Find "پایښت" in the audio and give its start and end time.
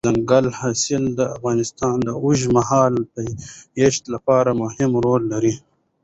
3.13-4.03